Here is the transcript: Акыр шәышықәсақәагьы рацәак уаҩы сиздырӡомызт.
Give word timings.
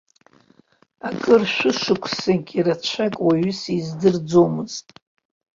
Акыр 1.07 1.41
шәышықәсақәагьы 1.53 2.59
рацәак 2.65 3.13
уаҩы 3.25 3.53
сиздырӡомызт. 3.59 4.87